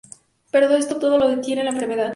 Pero 0.51 0.65
todo 0.67 0.77
esto 0.77 1.17
lo 1.19 1.29
detiene 1.29 1.63
la 1.63 1.69
enfermedad. 1.69 2.09